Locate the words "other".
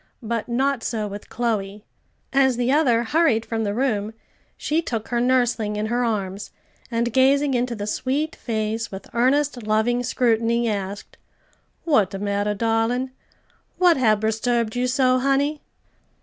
2.71-3.03